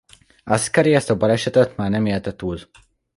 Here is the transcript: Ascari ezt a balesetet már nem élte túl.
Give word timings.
Ascari 0.43 0.93
ezt 0.93 1.09
a 1.09 1.17
balesetet 1.17 1.75
már 1.75 1.89
nem 1.89 2.05
élte 2.05 2.35
túl. 2.35 2.59